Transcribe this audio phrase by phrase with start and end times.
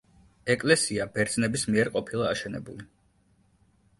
[0.53, 2.87] ეკლესია ბერძნების მიერ ყოფილა აშენებული.